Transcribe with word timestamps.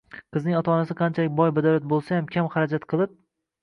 Qizning 0.37 0.55
ota-onasi 0.59 0.97
qanchalik 1.03 1.37
boy-badavlat 1.43 1.87
bo‘lsayam, 1.95 2.35
kam 2.37 2.53
xarajat 2.59 2.93
qilib 2.93 3.19